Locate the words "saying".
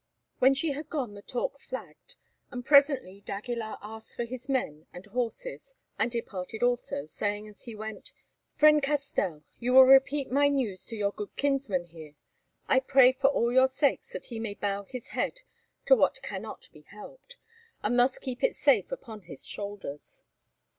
7.05-7.47